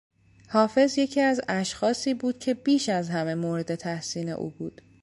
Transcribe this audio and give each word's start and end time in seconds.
حافظ 0.49 0.97
یکی 0.97 1.21
از 1.21 1.41
اشخاصی 1.47 2.13
بود 2.13 2.39
که 2.39 2.53
بیش 2.53 2.89
از 2.89 3.09
همه 3.09 3.35
مورد 3.35 3.75
تحسین 3.75 4.29
او 4.29 4.49
بود. 4.49 4.81